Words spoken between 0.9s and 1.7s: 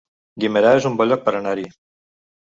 un bon lloc per anar-hi